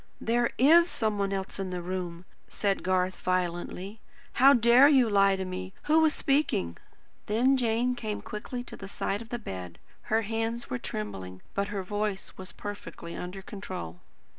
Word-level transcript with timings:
"There 0.19 0.49
IS 0.57 0.89
some 0.89 1.19
one 1.19 1.31
else 1.31 1.59
in 1.59 1.69
the 1.69 1.79
room!" 1.83 2.25
said 2.47 2.81
Garth 2.81 3.17
violently. 3.17 3.99
"How 4.33 4.51
dare 4.53 4.87
you 4.87 5.07
lie 5.07 5.35
to 5.35 5.45
me! 5.45 5.73
Who 5.83 5.99
was 5.99 6.11
speaking?" 6.15 6.77
Then 7.27 7.55
Jane 7.55 7.93
came 7.93 8.23
quickly 8.23 8.63
to 8.63 8.75
the 8.75 8.87
side 8.87 9.21
of 9.21 9.29
the 9.29 9.37
bed. 9.37 9.77
Her 10.09 10.23
hands 10.23 10.71
were 10.71 10.79
trembling, 10.79 11.43
but 11.53 11.67
her 11.67 11.83
voice 11.83 12.33
was 12.35 12.51
perfectly 12.51 13.15
under 13.15 13.43
control. 13.43 13.99